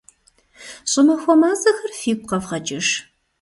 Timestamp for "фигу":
1.99-2.27